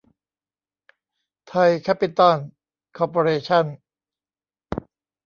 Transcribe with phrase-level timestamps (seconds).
[1.47, 2.35] ไทย แคปปิตอล
[2.97, 3.65] คอร์ปอเรชั่น